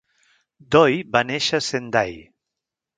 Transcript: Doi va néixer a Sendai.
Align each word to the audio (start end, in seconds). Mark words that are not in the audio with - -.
Doi 0.77 0.97
va 1.17 1.23
néixer 1.33 1.61
a 1.61 1.67
Sendai. 1.69 2.21